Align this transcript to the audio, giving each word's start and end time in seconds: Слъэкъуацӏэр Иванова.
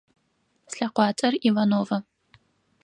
Слъэкъуацӏэр 0.71 1.33
Иванова. 1.47 1.97